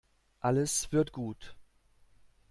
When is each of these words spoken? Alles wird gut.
Alles 0.39 0.91
wird 0.91 1.11
gut. 1.11 1.55